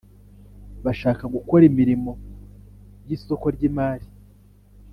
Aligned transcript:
bashaka 0.85 1.23
gukora 1.35 1.63
imirimo 1.71 2.11
y 3.07 3.11
isoko 3.15 3.45
ry 3.55 3.61
imari 3.69 4.07